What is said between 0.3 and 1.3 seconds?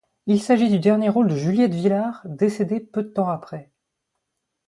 s'agit du dernier rôle